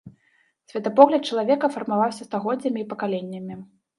Светапогляд 0.71 1.27
чалавека 1.33 1.69
фармаваўся 1.75 2.27
стагоддзямі 2.29 2.79
і 2.85 2.87
пакаленнямі. 2.95 3.61